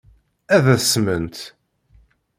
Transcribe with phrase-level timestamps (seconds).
[0.55, 1.37] Ad asment.